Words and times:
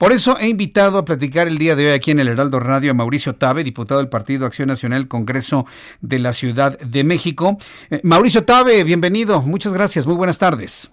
Por 0.00 0.12
eso 0.12 0.38
he 0.38 0.48
invitado 0.48 0.96
a 0.96 1.04
platicar 1.04 1.46
el 1.46 1.58
día 1.58 1.76
de 1.76 1.88
hoy 1.88 1.92
aquí 1.92 2.10
en 2.10 2.20
el 2.20 2.28
Heraldo 2.28 2.58
Radio 2.58 2.92
a 2.92 2.94
Mauricio 2.94 3.34
Tabe, 3.34 3.62
diputado 3.62 4.00
del 4.00 4.08
Partido 4.08 4.46
Acción 4.46 4.68
Nacional, 4.68 5.08
Congreso 5.08 5.66
de 6.00 6.18
la 6.18 6.32
Ciudad 6.32 6.78
de 6.78 7.04
México. 7.04 7.58
Eh, 7.90 8.00
Mauricio 8.02 8.46
Tabe, 8.46 8.82
bienvenido. 8.82 9.42
Muchas 9.42 9.74
gracias. 9.74 10.06
Muy 10.06 10.16
buenas 10.16 10.38
tardes. 10.38 10.90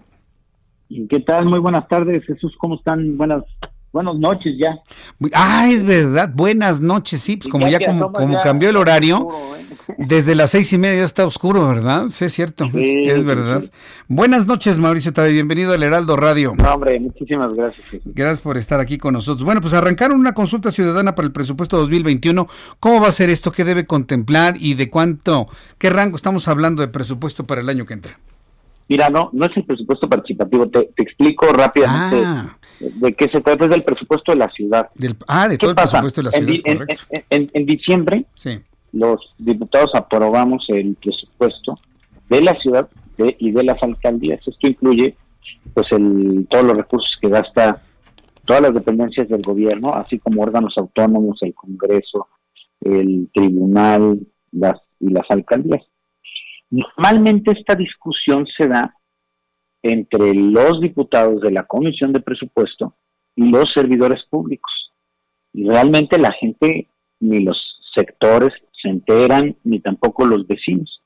¿Qué 1.08 1.20
tal? 1.20 1.46
Muy 1.46 1.58
buenas 1.58 1.88
tardes, 1.88 2.22
Jesús. 2.26 2.54
¿Cómo 2.58 2.74
están? 2.74 3.16
Buenas 3.16 3.44
buenas 3.92 4.16
noches 4.16 4.54
ya. 4.58 4.78
Ah, 5.32 5.68
es 5.70 5.84
verdad, 5.84 6.30
buenas 6.34 6.80
noches, 6.80 7.20
sí, 7.20 7.36
pues 7.36 7.50
como 7.50 7.68
ya, 7.68 7.78
como, 7.84 8.12
como 8.12 8.40
cambió 8.40 8.70
el 8.70 8.76
horario, 8.76 9.28
¿eh? 9.56 9.66
desde 9.98 10.34
las 10.34 10.50
seis 10.50 10.72
y 10.72 10.78
media 10.78 11.04
está 11.04 11.26
oscuro, 11.26 11.66
¿verdad? 11.68 12.08
Sí, 12.08 12.26
es 12.26 12.32
cierto, 12.32 12.70
es, 12.74 13.24
verdad. 13.24 13.64
Buenas 14.06 14.46
noches, 14.46 14.78
Mauricio 14.78 15.12
Tabe, 15.12 15.32
bienvenido 15.32 15.72
al 15.72 15.82
Heraldo 15.82 16.16
Radio. 16.16 16.54
No, 16.58 16.74
hombre, 16.74 16.98
muchísimas 17.00 17.52
gracias. 17.54 17.86
Gracias 18.04 18.40
por 18.40 18.56
estar 18.56 18.80
aquí 18.80 18.98
con 18.98 19.14
nosotros. 19.14 19.44
Bueno, 19.44 19.60
pues 19.60 19.74
arrancaron 19.74 20.18
una 20.18 20.34
consulta 20.34 20.70
ciudadana 20.70 21.14
para 21.14 21.26
el 21.26 21.32
presupuesto 21.32 21.78
2021. 21.78 22.46
¿Cómo 22.80 23.00
va 23.00 23.08
a 23.08 23.12
ser 23.12 23.30
esto? 23.30 23.52
¿Qué 23.52 23.64
debe 23.64 23.86
contemplar 23.86 24.56
y 24.58 24.74
de 24.74 24.90
cuánto, 24.90 25.48
qué 25.78 25.90
rango 25.90 26.16
estamos 26.16 26.48
hablando 26.48 26.82
de 26.82 26.88
presupuesto 26.88 27.44
para 27.44 27.60
el 27.60 27.68
año 27.68 27.86
que 27.86 27.94
entra? 27.94 28.18
Mira, 28.88 29.10
no, 29.10 29.28
no 29.34 29.44
es 29.44 29.54
el 29.54 29.64
presupuesto 29.64 30.08
participativo, 30.08 30.66
te, 30.68 30.90
explico 30.96 31.46
rápidamente 31.48 32.22
ah. 32.24 32.57
De 32.80 33.12
qué 33.14 33.28
se 33.30 33.40
trata, 33.40 33.64
es 33.64 33.70
del 33.70 33.84
presupuesto 33.84 34.32
de 34.32 34.38
la 34.38 34.48
ciudad. 34.50 34.88
ah, 35.26 35.48
de 35.48 35.58
todo 35.58 35.70
el 35.70 35.76
presupuesto 35.76 36.22
de 36.22 36.24
la 36.24 36.30
ciudad, 36.30 36.86
en, 37.30 37.50
en, 37.52 37.66
diciembre, 37.66 38.24
los 38.92 39.34
diputados 39.38 39.90
aprobamos 39.94 40.64
el 40.68 40.94
presupuesto 40.94 41.74
de 42.28 42.42
la 42.42 42.54
ciudad 42.60 42.88
y 43.16 43.50
de 43.50 43.62
las 43.64 43.82
alcaldías. 43.82 44.40
Esto 44.46 44.68
incluye 44.68 45.16
pues 45.74 45.86
el, 45.90 46.46
todos 46.48 46.64
los 46.64 46.76
recursos 46.76 47.10
que 47.20 47.28
gasta 47.28 47.82
todas 48.44 48.62
las 48.62 48.74
dependencias 48.74 49.28
del 49.28 49.42
gobierno, 49.42 49.94
así 49.94 50.18
como 50.18 50.42
órganos 50.42 50.72
autónomos, 50.76 51.38
el 51.42 51.54
Congreso, 51.54 52.28
el 52.80 53.28
Tribunal 53.34 54.20
las, 54.52 54.80
y 55.00 55.10
las 55.10 55.26
alcaldías. 55.28 55.82
Normalmente 56.70 57.52
esta 57.52 57.74
discusión 57.74 58.46
se 58.56 58.68
da 58.68 58.94
entre 59.82 60.34
los 60.34 60.80
diputados 60.80 61.40
de 61.40 61.52
la 61.52 61.64
Comisión 61.64 62.12
de 62.12 62.20
Presupuesto 62.20 62.94
y 63.36 63.48
los 63.50 63.64
servidores 63.74 64.24
públicos. 64.28 64.72
Y 65.52 65.68
realmente 65.68 66.18
la 66.18 66.32
gente, 66.32 66.88
ni 67.20 67.40
los 67.40 67.56
sectores 67.94 68.52
se 68.80 68.88
enteran, 68.88 69.56
ni 69.64 69.80
tampoco 69.80 70.26
los 70.26 70.46
vecinos. 70.46 71.02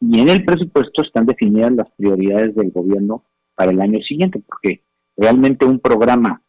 Y 0.00 0.20
en 0.20 0.28
el 0.28 0.44
presupuesto 0.44 1.02
están 1.02 1.26
definidas 1.26 1.72
las 1.72 1.90
prioridades 1.96 2.54
del 2.54 2.70
gobierno 2.70 3.24
para 3.54 3.72
el 3.72 3.80
año 3.80 4.00
siguiente, 4.00 4.42
porque 4.46 4.82
realmente 5.16 5.64
un 5.64 5.80
programa 5.80 6.42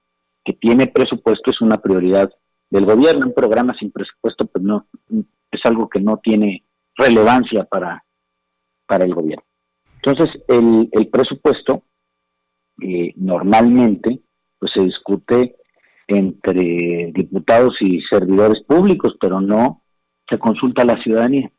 que 0.43 0.53
tiene 0.53 0.87
presupuesto 0.87 1.51
es 1.51 1.61
una 1.61 1.77
prioridad 1.77 2.29
del 2.69 2.85
gobierno. 2.85 3.27
Un 3.27 3.33
programa 3.33 3.75
sin 3.79 3.91
presupuesto, 3.91 4.45
pues 4.45 4.63
no, 4.63 4.87
es 5.51 5.61
algo 5.63 5.89
que 5.89 6.01
no 6.01 6.17
tiene 6.17 6.63
relevancia 6.97 7.63
para 7.63 8.03
para 8.87 9.05
el 9.05 9.13
gobierno. 9.13 9.46
Entonces, 10.07 10.41
el, 10.47 10.87
el 10.93 11.09
presupuesto 11.09 11.83
eh, 12.81 13.11
normalmente 13.17 14.21
pues 14.57 14.71
se 14.73 14.83
discute 14.83 15.57
entre 16.07 17.11
diputados 17.13 17.75
y 17.81 17.99
servidores 18.09 18.63
públicos, 18.63 19.17
pero 19.19 19.41
no 19.41 19.81
se 20.29 20.39
consulta 20.39 20.83
a 20.83 20.85
la 20.85 21.03
ciudadanía. 21.03 21.51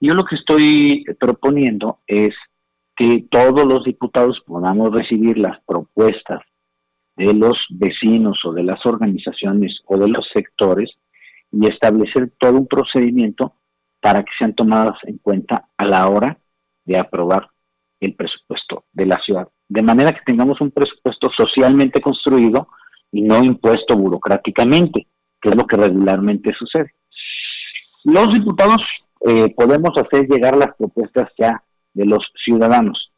Yo 0.00 0.14
lo 0.14 0.24
que 0.24 0.36
estoy 0.36 1.04
proponiendo 1.18 1.98
es 2.06 2.32
que 2.94 3.26
todos 3.28 3.66
los 3.66 3.82
diputados 3.82 4.40
podamos 4.46 4.92
recibir 4.92 5.36
las 5.36 5.60
propuestas 5.64 6.40
de 7.16 7.34
los 7.34 7.58
vecinos 7.70 8.38
o 8.44 8.52
de 8.52 8.62
las 8.62 8.86
organizaciones 8.86 9.76
o 9.86 9.98
de 9.98 10.08
los 10.08 10.24
sectores 10.32 10.88
y 11.50 11.66
establecer 11.66 12.32
todo 12.38 12.58
un 12.58 12.68
procedimiento 12.68 13.54
para 14.00 14.22
que 14.22 14.30
sean 14.38 14.54
tomadas 14.54 14.98
en 15.02 15.18
cuenta 15.18 15.68
a 15.76 15.84
la 15.84 16.08
hora 16.08 16.38
de 16.84 16.96
aprobar 16.96 17.48
el 18.00 18.14
presupuesto 18.14 18.84
de 18.92 19.06
la 19.06 19.18
ciudad. 19.24 19.48
De 19.68 19.82
manera 19.82 20.12
que 20.12 20.24
tengamos 20.24 20.60
un 20.60 20.70
presupuesto 20.70 21.30
socialmente 21.36 22.00
construido 22.00 22.68
y 23.12 23.22
no 23.22 23.42
impuesto 23.42 23.96
burocráticamente, 23.96 25.06
que 25.40 25.48
es 25.48 25.56
lo 25.56 25.66
que 25.66 25.76
regularmente 25.76 26.52
sucede. 26.58 26.94
Los 28.04 28.32
diputados 28.32 28.78
eh, 29.26 29.52
podemos 29.54 29.90
hacer 29.96 30.28
llegar 30.28 30.56
las 30.56 30.74
propuestas 30.76 31.30
ya 31.36 31.62
de 31.92 32.06
los 32.06 32.24
ciudadanos, 32.44 33.12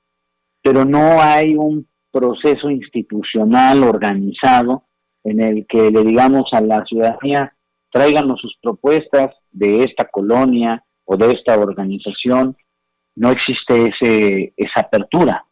pero 0.62 0.84
no 0.84 1.20
hay 1.20 1.54
un 1.54 1.86
proceso 2.10 2.70
institucional 2.70 3.82
organizado 3.84 4.84
en 5.22 5.41
el 5.41 5.66
que 5.66 5.91
le 5.91 6.02
digamos 6.02 6.44
a 6.52 6.60
la 6.60 6.84
ciudadanía, 6.86 7.54
tráiganos 7.92 8.41
sus 8.41 8.56
propuestas 8.62 9.34
de 9.50 9.84
esta 9.84 10.06
colonia 10.06 10.82
o 11.04 11.16
de 11.16 11.32
esta 11.32 11.58
organización 11.58 12.56
no 13.20 13.31
existe 13.31 13.88
ese, 13.88 14.54
esa 14.56 14.81
apertura. 14.81 15.44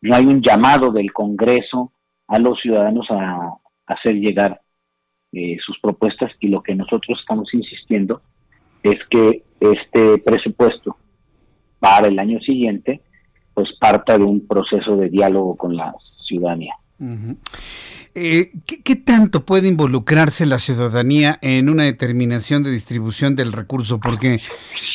No 0.00 0.16
hay 0.16 0.26
un 0.26 0.42
llamado 0.42 0.90
del 0.90 1.12
Congreso 1.12 1.92
a 2.26 2.40
los 2.40 2.60
ciudadanos 2.60 3.06
a, 3.10 3.54
hacer 3.86 4.16
llegar 4.16 4.60
eh, 5.32 5.56
sus 5.64 5.78
propuestas 5.80 6.32
y 6.40 6.48
lo 6.48 6.62
que 6.62 6.74
nosotros 6.74 7.18
estamos 7.20 7.52
insistiendo 7.54 8.22
es 8.82 8.96
que 9.08 9.44
este 9.60 10.18
presupuesto 10.18 10.96
para 11.80 12.08
el 12.08 12.18
año 12.18 12.40
siguiente 12.40 13.02
pues 13.54 13.68
parta 13.80 14.16
de 14.16 14.24
un 14.24 14.46
proceso 14.46 14.96
de 14.96 15.10
diálogo 15.10 15.56
con 15.56 15.76
la 15.76 15.92
ciudadanía. 16.26 16.74
Eh, 18.14 18.50
¿qué, 18.66 18.96
tanto 18.96 19.44
puede 19.44 19.68
involucrarse 19.68 20.44
la 20.44 20.58
ciudadanía 20.58 21.38
en 21.42 21.68
una 21.68 21.84
determinación 21.84 22.64
de 22.64 22.70
distribución 22.72 23.36
del 23.36 23.52
recurso? 23.52 24.00
Porque, 24.00 24.40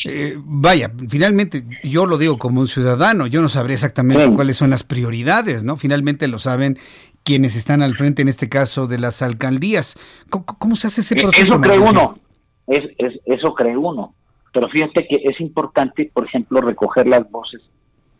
eh, 0.07 0.37
vaya, 0.37 0.91
finalmente 1.09 1.65
yo 1.83 2.05
lo 2.05 2.19
digo 2.19 2.37
como 2.37 2.61
un 2.61 2.67
ciudadano, 2.67 3.25
yo 3.25 3.41
no 3.41 3.49
sabría 3.49 3.73
exactamente 3.73 4.31
cuáles 4.33 4.55
son 4.55 4.69
las 4.69 4.83
prioridades, 4.83 5.63
¿no? 5.63 5.77
Finalmente 5.77 6.27
lo 6.27 6.37
saben 6.37 6.77
quienes 7.23 7.55
están 7.55 7.81
al 7.81 7.95
frente, 7.95 8.21
en 8.21 8.27
este 8.27 8.47
caso, 8.47 8.85
de 8.85 8.99
las 8.99 9.23
alcaldías. 9.23 9.97
¿Cómo, 10.29 10.75
se 10.75 10.87
hace 10.87 11.01
ese 11.01 11.15
eh, 11.15 11.23
proceso? 11.23 11.55
Eso 11.55 11.61
cree 11.61 11.79
uno, 11.79 12.19
es, 12.67 12.83
eso 13.25 13.55
cree 13.55 13.75
uno. 13.75 14.13
Pero 14.53 14.69
fíjate 14.69 15.07
que 15.07 15.21
es 15.23 15.41
importante, 15.41 16.11
por 16.13 16.25
ejemplo, 16.25 16.61
recoger 16.61 17.07
las 17.07 17.29
voces 17.31 17.61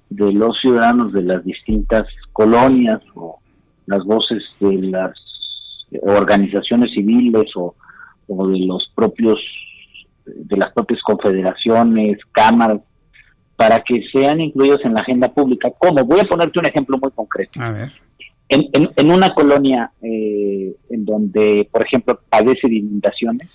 de 0.09 0.33
los 0.33 0.59
ciudadanos 0.59 1.13
de 1.13 1.21
las 1.21 1.45
distintas 1.45 2.07
colonias 2.33 2.99
o 3.13 3.37
las 3.85 4.03
voces 4.05 4.41
de 4.59 4.73
las 4.81 5.11
organizaciones 6.01 6.91
civiles 6.95 7.45
o, 7.55 7.75
de 8.27 8.59
los 8.65 8.91
propios 8.95 9.39
de 10.25 10.57
las 10.57 10.71
propias 10.73 11.01
confederaciones, 11.01 12.17
cámaras, 12.31 12.81
para 13.55 13.79
que 13.81 14.03
sean 14.11 14.41
incluidos 14.41 14.81
en 14.83 14.93
la 14.93 15.01
agenda 15.01 15.33
pública. 15.33 15.71
¿Cómo? 15.77 16.03
Voy 16.03 16.19
a 16.19 16.27
ponerte 16.27 16.59
un 16.59 16.65
ejemplo 16.65 16.97
muy 17.01 17.11
concreto. 17.11 17.61
A 17.61 17.71
ver. 17.71 17.91
En, 18.47 18.69
en, 18.73 19.11
una 19.11 19.33
colonia 19.33 19.91
eh, 20.01 20.75
en 20.89 21.05
donde, 21.05 21.67
por 21.71 21.83
ejemplo, 21.83 22.19
padece 22.29 22.67
de 22.67 22.75
inundaciones 22.75 23.49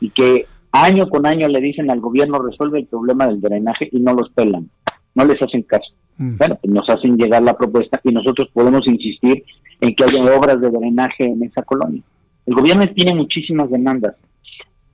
y 0.00 0.08
que 0.10 0.46
año 0.72 1.10
con 1.10 1.26
año 1.26 1.46
le 1.48 1.60
dicen 1.60 1.90
al 1.90 2.00
gobierno 2.00 2.38
resuelve 2.38 2.78
el 2.78 2.86
problema 2.86 3.26
del 3.26 3.40
drenaje 3.40 3.90
y 3.92 4.00
no 4.00 4.14
los 4.14 4.30
pelan, 4.30 4.70
no 5.14 5.24
les 5.26 5.40
hacen 5.42 5.62
caso. 5.62 5.92
Mm. 6.16 6.36
Bueno, 6.38 6.58
pues 6.62 6.72
nos 6.72 6.88
hacen 6.88 7.18
llegar 7.18 7.42
la 7.42 7.56
propuesta 7.56 8.00
y 8.02 8.12
nosotros 8.12 8.48
podemos 8.54 8.86
insistir 8.86 9.44
en 9.80 9.94
que 9.94 10.04
haya 10.04 10.36
obras 10.36 10.60
de 10.60 10.70
drenaje 10.70 11.24
en 11.24 11.42
esa 11.42 11.62
colonia. 11.62 12.02
El 12.46 12.54
gobierno 12.54 12.86
tiene 12.94 13.14
muchísimas 13.14 13.70
demandas. 13.70 14.14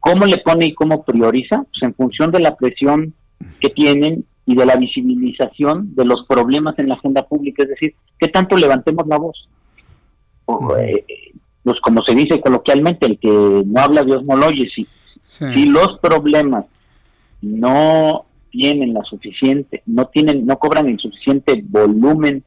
¿Cómo 0.07 0.25
le 0.25 0.39
pone 0.39 0.67
y 0.67 0.73
cómo 0.73 1.03
prioriza? 1.03 1.65
Pues 1.65 1.83
en 1.83 1.93
función 1.95 2.31
de 2.31 2.39
la 2.39 2.55
presión 2.55 3.13
que 3.61 3.71
tienen 3.71 4.25
y 4.47 4.55
de 4.55 4.65
la 4.65 4.77
visibilización 4.77 5.97
de 5.97 6.05
los 6.05 6.25
problemas 6.29 6.79
en 6.79 6.89
la 6.89 6.95
agenda 6.95 7.27
pública, 7.27 7.65
es 7.65 7.71
decir, 7.71 7.95
¿qué 8.17 8.29
tanto 8.29 8.57
levantemos 8.57 9.05
la 9.09 9.19
voz? 9.19 9.49
Eh, 10.79 11.05
pues 11.65 11.81
como 11.81 12.05
se 12.05 12.15
dice 12.15 12.41
coloquialmente, 12.41 13.05
el 13.05 13.19
que 13.19 13.65
no 13.67 13.81
habla 13.81 14.05
Dios 14.05 14.25
no 14.25 14.37
lo 14.37 14.47
oye. 14.47 14.69
Si, 14.73 14.87
si 15.27 15.67
los 15.67 15.99
problemas 16.01 16.67
no 17.43 18.27
tienen 18.51 18.95
la 18.95 19.03
suficiente, 19.03 19.83
no 19.87 20.07
tienen, 20.07 20.47
no 20.47 20.57
cobran 20.61 20.87
el 20.87 21.01
suficiente 21.01 21.65
volumen 21.67 22.45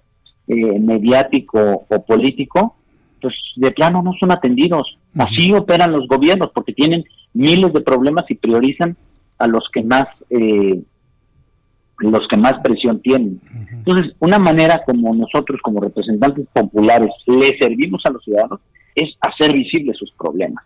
eh, 0.47 0.79
mediático 0.79 1.83
o 1.89 2.05
político, 2.05 2.77
pues 3.21 3.33
de 3.57 3.71
plano 3.71 4.01
no 4.01 4.13
son 4.17 4.31
atendidos. 4.31 4.97
Así 5.17 5.51
operan 5.51 5.91
los 5.91 6.07
gobiernos 6.07 6.51
porque 6.53 6.71
tienen 6.71 7.03
miles 7.39 7.71
de 7.71 7.81
problemas 7.81 8.25
y 8.29 8.35
priorizan 8.35 8.97
a 9.37 9.47
los 9.47 9.63
que 9.73 9.81
más 9.81 10.07
eh, 10.29 10.81
los 11.99 12.27
que 12.29 12.37
más 12.37 12.53
presión 12.63 13.01
tienen. 13.01 13.41
Entonces, 13.71 14.13
una 14.19 14.39
manera 14.39 14.81
como 14.85 15.13
nosotros 15.13 15.59
como 15.61 15.81
representantes 15.81 16.47
populares 16.53 17.11
le 17.27 17.57
servimos 17.59 18.01
a 18.05 18.11
los 18.11 18.23
ciudadanos 18.23 18.59
es 18.95 19.09
hacer 19.21 19.53
visibles 19.53 19.97
sus 19.97 20.11
problemas. 20.11 20.63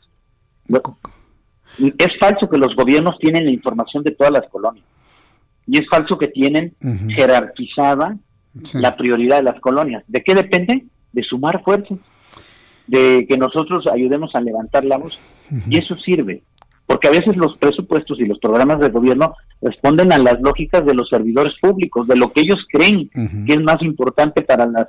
Es 1.79 2.19
falso 2.19 2.47
que 2.49 2.57
los 2.57 2.75
gobiernos 2.75 3.17
tienen 3.19 3.45
la 3.45 3.51
información 3.51 4.03
de 4.03 4.11
todas 4.11 4.31
las 4.31 4.47
colonias. 4.49 4.85
Y 5.65 5.79
es 5.79 5.87
falso 5.89 6.17
que 6.17 6.27
tienen 6.27 6.75
jerarquizada 7.15 8.17
la 8.73 8.95
prioridad 8.95 9.37
de 9.37 9.43
las 9.43 9.59
colonias. 9.59 10.03
¿De 10.07 10.23
qué 10.23 10.35
depende? 10.35 10.85
De 11.11 11.23
sumar 11.23 11.63
fuerzas, 11.63 11.97
de 12.85 13.25
que 13.27 13.37
nosotros 13.37 13.87
ayudemos 13.87 14.35
a 14.35 14.41
levantar 14.41 14.85
la 14.85 14.97
voz. 14.97 15.17
Y 15.69 15.77
eso 15.77 15.95
sirve, 15.97 16.41
porque 16.85 17.07
a 17.07 17.11
veces 17.11 17.37
los 17.37 17.57
presupuestos 17.57 18.19
y 18.19 18.25
los 18.25 18.39
programas 18.39 18.79
de 18.79 18.89
gobierno 18.89 19.35
responden 19.61 20.11
a 20.11 20.17
las 20.17 20.39
lógicas 20.41 20.85
de 20.85 20.93
los 20.93 21.09
servidores 21.09 21.53
públicos, 21.61 22.07
de 22.07 22.17
lo 22.17 22.31
que 22.33 22.41
ellos 22.41 22.59
creen 22.71 23.09
que 23.09 23.53
es 23.53 23.61
más 23.61 23.81
importante 23.81 24.41
para 24.41 24.65
las 24.65 24.87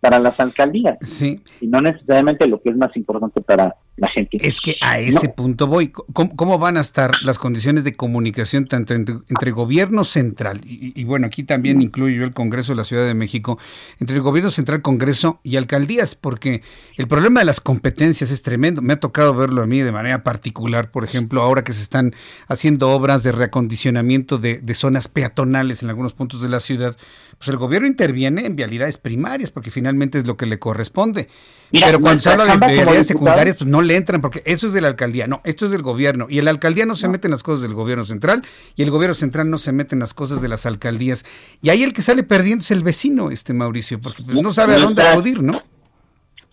para 0.00 0.18
las 0.18 0.40
alcaldías. 0.40 0.96
Sí. 1.02 1.40
Y 1.60 1.66
no 1.66 1.80
necesariamente 1.80 2.48
lo 2.48 2.60
que 2.62 2.70
es 2.70 2.76
más 2.76 2.96
importante 2.96 3.40
para 3.42 3.76
la 4.00 4.08
gente. 4.08 4.38
Es 4.40 4.60
que 4.60 4.76
a 4.80 4.98
ese 4.98 5.28
punto 5.28 5.66
voy. 5.66 5.88
¿Cómo, 5.90 6.58
van 6.58 6.76
a 6.76 6.80
estar 6.80 7.10
las 7.22 7.38
condiciones 7.38 7.84
de 7.84 7.94
comunicación 7.94 8.66
tanto 8.66 8.94
entre, 8.94 9.50
gobierno 9.50 10.04
central, 10.04 10.60
y, 10.64 11.04
bueno, 11.04 11.26
aquí 11.26 11.42
también 11.42 11.82
incluyo 11.82 12.20
yo 12.20 12.24
el 12.24 12.32
Congreso 12.32 12.72
de 12.72 12.76
la 12.76 12.84
Ciudad 12.84 13.06
de 13.06 13.14
México, 13.14 13.58
entre 13.98 14.16
el 14.16 14.22
gobierno 14.22 14.50
central, 14.50 14.80
Congreso 14.80 15.40
y 15.42 15.56
alcaldías? 15.56 16.14
Porque 16.14 16.62
el 16.96 17.08
problema 17.08 17.40
de 17.40 17.46
las 17.46 17.60
competencias 17.60 18.30
es 18.30 18.42
tremendo. 18.42 18.80
Me 18.80 18.94
ha 18.94 19.00
tocado 19.00 19.34
verlo 19.34 19.62
a 19.62 19.66
mí 19.66 19.80
de 19.80 19.92
manera 19.92 20.24
particular, 20.24 20.90
por 20.90 21.04
ejemplo, 21.04 21.42
ahora 21.42 21.62
que 21.62 21.74
se 21.74 21.82
están 21.82 22.14
haciendo 22.48 22.90
obras 22.90 23.22
de 23.22 23.32
reacondicionamiento 23.32 24.38
de, 24.38 24.58
de 24.58 24.74
zonas 24.74 25.08
peatonales 25.08 25.82
en 25.82 25.90
algunos 25.90 26.14
puntos 26.14 26.40
de 26.40 26.48
la 26.48 26.60
ciudad 26.60 26.96
pues 27.40 27.48
el 27.48 27.56
gobierno 27.56 27.88
interviene 27.88 28.44
en 28.44 28.54
vialidades 28.54 28.98
primarias 28.98 29.50
porque 29.50 29.70
finalmente 29.70 30.18
es 30.18 30.26
lo 30.26 30.36
que 30.36 30.44
le 30.44 30.58
corresponde. 30.58 31.28
Pero 31.72 32.00
cuando 32.00 32.20
se 32.20 32.30
habla 32.30 32.46
de 32.46 32.56
vialidades 32.56 33.06
secundarias, 33.06 33.56
pues 33.56 33.68
no 33.70 33.82
le 33.82 33.96
entran 33.96 34.20
porque 34.20 34.42
eso 34.44 34.66
es 34.66 34.72
de 34.72 34.80
la 34.80 34.88
alcaldía, 34.88 35.26
no, 35.26 35.40
esto 35.44 35.66
es 35.66 35.70
del 35.70 35.82
gobierno. 35.82 36.26
Y 36.28 36.40
la 36.40 36.50
alcaldía 36.50 36.86
no 36.86 36.96
se 36.96 37.08
mete 37.08 37.28
en 37.28 37.32
las 37.32 37.42
cosas 37.42 37.62
del 37.62 37.74
gobierno 37.74 38.04
central 38.04 38.42
y 38.76 38.82
el 38.82 38.90
gobierno 38.90 39.14
central 39.14 39.50
no 39.50 39.58
se 39.58 39.72
mete 39.72 39.94
en 39.94 40.00
las 40.00 40.14
cosas 40.14 40.42
de 40.42 40.48
las 40.48 40.66
alcaldías. 40.66 41.24
Y 41.62 41.70
ahí 41.70 41.82
el 41.82 41.92
que 41.92 42.02
sale 42.02 42.22
perdiendo 42.22 42.62
es 42.62 42.70
el 42.70 42.82
vecino, 42.82 43.30
este 43.30 43.52
Mauricio, 43.52 44.00
porque 44.00 44.22
pues, 44.22 44.42
no 44.42 44.52
sabe 44.52 44.74
a 44.74 44.78
dónde 44.78 45.02
acudir, 45.02 45.42
¿no? 45.42 45.62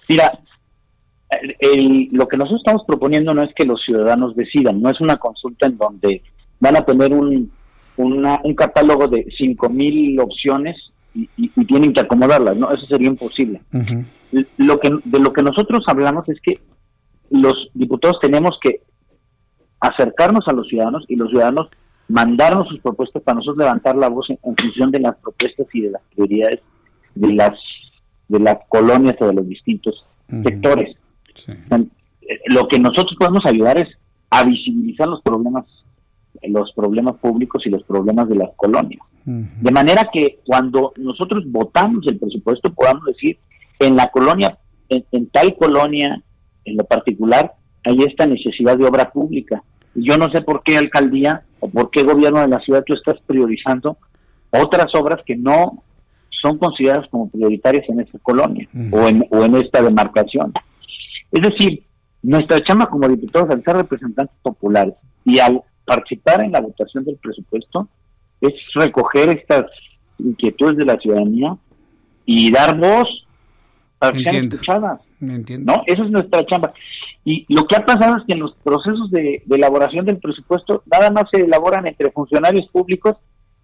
Mira, 0.08 0.40
lo 2.12 2.28
que 2.28 2.38
nosotros 2.38 2.62
estamos 2.62 2.84
proponiendo 2.88 3.34
no 3.34 3.44
es 3.44 3.50
que 3.56 3.66
los 3.66 3.82
ciudadanos 3.84 4.36
decidan, 4.36 4.82
no 4.82 4.90
es 4.90 5.02
una 5.02 5.18
consulta 5.18 5.68
en 5.68 5.78
donde 5.78 6.22
van 6.60 6.78
a 6.78 6.86
tener 6.86 7.12
un 7.12 7.52
un 7.98 8.56
catálogo 8.56 9.08
de 9.08 9.26
5.000 9.26 10.22
opciones 10.22 10.76
y, 11.14 11.50
tienen 11.66 11.94
que 11.94 12.02
acomodarlas, 12.02 12.56
¿no? 12.58 12.72
Eso 12.72 12.86
sería 12.86 13.08
imposible. 13.08 13.62
Lo 14.32 14.80
que, 14.80 14.90
de 15.04 15.20
lo 15.20 15.34
que 15.34 15.42
nosotros 15.42 15.84
hablamos 15.88 16.28
es 16.30 16.40
que 16.42 16.60
los 17.30 17.70
diputados 17.74 18.20
tenemos 18.22 18.58
que 18.62 18.82
acercarnos 19.80 20.48
a 20.48 20.54
los 20.54 20.68
ciudadanos 20.68 21.06
y 21.08 21.16
los 21.16 21.30
ciudadanos 21.30 21.70
mandarnos 22.08 22.68
sus 22.70 22.80
propuestas 22.80 23.22
para 23.22 23.36
nosotros 23.36 23.58
levantar 23.58 23.96
la 23.96 24.10
voz 24.10 24.30
en, 24.30 24.40
función 24.40 24.92
de 24.92 25.00
las 25.00 25.16
propuestas 25.18 25.68
y 25.74 25.82
de 25.82 25.92
las 25.92 26.02
prioridades 26.14 26.62
de 27.16 27.34
las 27.34 27.58
de 28.28 28.40
las 28.40 28.58
colonias 28.70 29.16
o 29.22 29.28
de 29.28 29.34
los 29.34 29.48
distintos 29.48 30.06
sectores. 30.44 30.96
Lo 32.48 32.68
que 32.68 32.80
nosotros 32.80 33.16
podemos 33.18 33.46
ayudar 33.46 33.78
es 33.78 33.88
a 34.30 34.44
visibilizar 34.44 35.08
los 35.08 35.22
problemas 35.22 35.66
los 36.44 36.72
problemas 36.74 37.16
públicos 37.18 37.66
y 37.66 37.70
los 37.70 37.84
problemas 37.84 38.30
de 38.30 38.36
las 38.36 38.50
colonias. 38.56 39.02
De 39.26 39.72
manera 39.72 40.10
que 40.14 40.40
cuando 40.46 40.94
nosotros 40.96 41.44
votamos 41.48 42.06
el 42.08 42.18
presupuesto 42.18 42.74
podamos 42.74 43.04
decir, 43.06 43.38
en 43.80 43.96
la 43.96 44.10
colonia, 44.10 44.58
en, 44.90 45.30
tal 45.30 45.56
colonia 45.56 46.22
en 46.66 46.78
lo 46.78 46.84
particular, 46.86 47.54
hay 47.84 47.98
esta 48.00 48.26
necesidad 48.26 48.78
de 48.78 48.86
obra 48.86 49.12
pública. 49.12 49.64
Y 49.96 50.08
yo 50.08 50.18
no 50.18 50.30
sé 50.32 50.42
por 50.42 50.64
qué 50.64 50.78
alcaldía 50.78 51.44
o 51.60 51.70
por 51.70 51.90
qué 51.92 52.04
gobierno 52.04 52.42
de 52.42 52.48
la 52.48 52.60
ciudad 52.60 52.84
tú 52.86 52.94
estás 52.94 53.16
priorizando 53.26 53.98
otras 54.52 54.94
obras 54.96 55.22
que 55.26 55.36
no 55.36 55.84
son 56.42 56.58
consideradas 56.58 57.08
como 57.10 57.30
prioritarias 57.30 57.88
en 57.90 58.02
esta 58.02 58.20
colonia 58.20 58.68
o, 58.92 59.08
en, 59.08 59.26
o 59.32 59.44
en 59.44 59.56
esta 59.56 59.82
demarcación. 59.82 60.54
Es 61.32 61.42
decir, 61.42 61.84
nuestra 62.22 62.62
chama 62.62 62.88
como 62.88 63.08
diputados 63.08 63.50
al 63.50 63.64
ser 63.64 63.78
representantes 63.78 64.36
populares 64.42 64.94
y 65.26 65.40
al 65.40 65.62
participar 65.86 66.44
en 66.44 66.52
la 66.52 66.62
votación 66.62 67.04
del 67.06 67.18
presupuesto 67.18 67.88
es 68.42 68.54
recoger 68.76 69.30
estas 69.30 69.66
inquietudes 70.20 70.78
de 70.78 70.86
la 70.86 70.98
ciudadanía 70.98 71.58
y 72.26 72.52
dar 72.52 72.78
voz 72.78 73.27
para 74.00 74.14
que 74.14 74.24
sean 74.24 74.46
escuchadas. 74.46 75.02
¿No? 75.20 75.84
Esa 75.86 76.04
es 76.04 76.12
nuestra 76.12 76.44
chamba. 76.44 76.74
Y 77.26 77.46
lo 77.54 77.68
que 77.68 77.76
ha 77.76 77.86
pasado 77.86 78.18
es 78.18 78.24
que 78.26 78.34
en 78.34 78.40
los 78.40 78.54
procesos 78.64 79.12
de, 79.12 79.42
elaboración 79.50 80.06
del 80.06 80.18
presupuesto 80.18 80.84
nada 80.86 81.12
más 81.12 81.26
se 81.32 81.42
elaboran 81.42 81.88
entre 81.88 82.12
funcionarios 82.12 82.68
públicos 82.70 83.18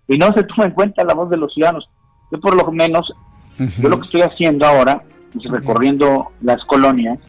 y 0.07 0.17
no 0.17 0.33
se 0.33 0.43
toma 0.43 0.65
en 0.65 0.71
cuenta 0.71 1.03
la 1.03 1.13
voz 1.13 1.29
de 1.29 1.37
los 1.37 1.53
ciudadanos. 1.53 1.89
Yo 2.31 2.39
por 2.39 2.55
lo 2.55 2.69
menos, 2.71 3.13
yo 3.57 3.89
lo 3.89 3.99
que 3.99 4.05
estoy 4.05 4.21
haciendo 4.21 4.65
ahora 4.65 5.03
es 5.33 5.49
recorriendo 5.49 6.31
las 6.41 6.63
colonias 6.65 7.19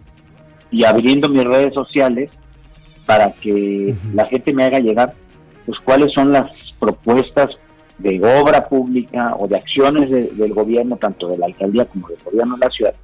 y 0.70 0.84
abriendo 0.84 1.28
mis 1.28 1.44
redes 1.44 1.72
sociales 1.72 2.30
para 3.06 3.32
que 3.32 3.94
la 4.12 4.26
gente 4.26 4.52
me 4.52 4.64
haga 4.64 4.80
llegar 4.80 5.14
pues 5.66 5.78
cuáles 5.80 6.12
son 6.12 6.32
las 6.32 6.50
propuestas 6.80 7.50
de 7.98 8.20
obra 8.40 8.68
pública 8.68 9.34
o 9.38 9.46
de 9.46 9.56
acciones 9.56 10.10
del 10.10 10.52
gobierno, 10.52 10.96
tanto 10.96 11.28
de 11.28 11.38
la 11.38 11.46
alcaldía 11.46 11.84
como 11.86 12.08
del 12.08 12.18
gobierno 12.24 12.56
de 12.56 12.66
la 12.66 12.70
ciudad, 12.70 12.94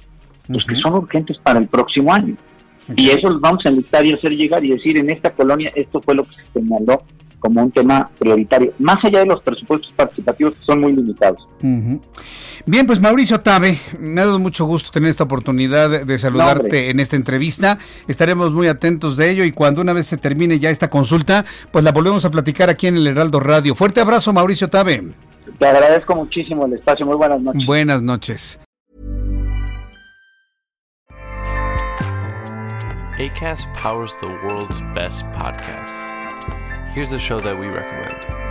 pues 0.47 0.65
que 0.65 0.75
son 0.75 0.93
urgentes 0.95 1.37
para 1.37 1.59
el 1.59 1.67
próximo 1.67 2.13
año. 2.13 2.35
Y 2.95 3.09
eso 3.09 3.29
los 3.29 3.39
vamos 3.39 3.65
a 3.65 3.69
enlistar 3.69 4.05
y 4.05 4.13
hacer 4.13 4.31
llegar 4.31 4.65
y 4.65 4.71
decir, 4.71 4.97
en 4.97 5.09
esta 5.09 5.31
colonia 5.31 5.71
esto 5.75 6.01
fue 6.01 6.15
lo 6.15 6.23
que 6.23 6.35
se 6.35 6.59
señaló 6.59 7.03
como 7.39 7.63
un 7.63 7.71
tema 7.71 8.09
prioritario, 8.19 8.73
más 8.79 9.03
allá 9.03 9.19
de 9.19 9.25
los 9.25 9.41
presupuestos 9.41 9.91
participativos 9.93 10.55
que 10.55 10.65
son 10.65 10.81
muy 10.81 10.93
limitados. 10.93 11.47
Bien, 12.65 12.85
pues 12.85 13.01
Mauricio 13.01 13.39
Tabe, 13.39 13.79
me 13.99 14.21
ha 14.21 14.25
dado 14.25 14.39
mucho 14.39 14.65
gusto 14.65 14.91
tener 14.91 15.09
esta 15.09 15.23
oportunidad 15.23 16.05
de 16.05 16.19
saludarte 16.19 16.89
en 16.89 16.99
esta 16.99 17.15
entrevista. 17.15 17.79
Estaremos 18.07 18.51
muy 18.51 18.67
atentos 18.67 19.17
de 19.17 19.31
ello 19.31 19.43
y 19.43 19.51
cuando 19.51 19.81
una 19.81 19.93
vez 19.93 20.07
se 20.07 20.17
termine 20.17 20.59
ya 20.59 20.69
esta 20.69 20.89
consulta, 20.89 21.45
pues 21.71 21.83
la 21.83 21.91
volvemos 21.91 22.23
a 22.25 22.31
platicar 22.31 22.69
aquí 22.69 22.87
en 22.87 22.97
el 22.97 23.07
Heraldo 23.07 23.39
Radio. 23.39 23.75
Fuerte 23.75 24.01
abrazo, 24.01 24.31
Mauricio 24.31 24.69
Tabe. 24.69 25.03
Te 25.57 25.67
agradezco 25.67 26.15
muchísimo 26.15 26.65
el 26.65 26.73
espacio. 26.73 27.05
Muy 27.05 27.15
buenas 27.15 27.41
noches. 27.41 27.65
Buenas 27.65 28.01
noches. 28.01 28.59
ACAST 33.17 33.67
powers 33.75 34.15
the 34.19 34.27
world's 34.43 34.81
best 34.95 35.25
podcasts. 35.33 36.07
Here's 36.95 37.13
a 37.13 37.19
show 37.19 37.39
that 37.41 37.57
we 37.57 37.67
recommend. 37.67 38.50